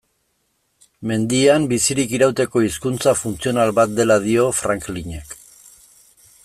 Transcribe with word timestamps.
Mendian 1.11 1.67
bizirik 1.73 2.15
irauteko 2.19 2.63
hizkuntza 2.69 3.13
funtzional 3.21 3.77
bat 3.81 3.95
dela 4.01 4.19
dio 4.27 4.49
Franklinek. 4.63 5.41